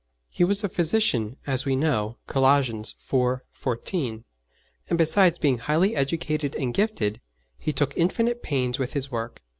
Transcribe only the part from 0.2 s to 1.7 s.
He was a physician, as